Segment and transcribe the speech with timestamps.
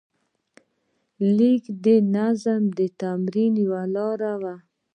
[1.37, 4.55] لیک د نظم د تمرین یوه لاره وه.